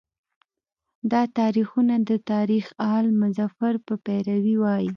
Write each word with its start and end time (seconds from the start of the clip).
دا 1.11 1.21
تاریخونه 1.37 1.95
د 2.09 2.11
تاریخ 2.31 2.65
آل 2.95 3.05
مظفر 3.21 3.73
په 3.85 3.93
پیروی 4.05 4.55
وایي. 4.61 4.89